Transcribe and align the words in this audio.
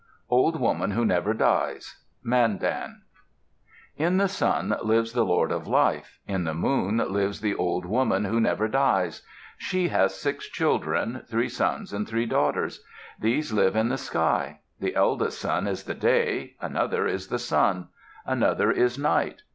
FOOTNOTE: 0.31 0.31
[L] 0.31 0.31
James 0.31 0.33
Mooney. 0.33 0.41
OLD 0.41 0.59
WOMAN 0.79 0.91
WHO 0.97 1.05
NEVER 1.05 1.33
DIES 1.35 1.99
Mandan 2.23 3.01
In 3.97 4.17
the 4.17 4.27
sun 4.27 4.75
lives 4.81 5.13
the 5.13 5.23
Lord 5.23 5.51
of 5.51 5.67
Life. 5.67 6.17
In 6.27 6.43
the 6.43 6.55
moon 6.55 6.97
lives 6.97 7.45
Old 7.55 7.85
Woman 7.85 8.25
Who 8.25 8.41
Never 8.41 8.67
Dies. 8.67 9.21
She 9.59 9.89
has 9.89 10.15
six 10.19 10.47
children, 10.49 11.21
three 11.27 11.49
sons 11.49 11.93
and 11.93 12.07
three 12.07 12.25
daughters. 12.25 12.83
These 13.19 13.53
live 13.53 13.75
in 13.75 13.89
the 13.89 13.97
sky. 13.99 14.61
The 14.79 14.95
eldest 14.95 15.39
son 15.39 15.67
is 15.67 15.83
the 15.83 15.93
Day; 15.93 16.55
another 16.59 17.05
is 17.05 17.27
the 17.27 17.37
Sun; 17.37 17.89
another 18.25 18.71
is 18.71 18.97
Night. 18.97 19.43